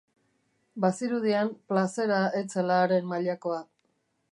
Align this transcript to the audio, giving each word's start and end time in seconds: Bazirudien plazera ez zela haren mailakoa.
Bazirudien 0.85 1.51
plazera 1.73 2.23
ez 2.41 2.43
zela 2.57 2.81
haren 2.87 3.09
mailakoa. 3.13 3.63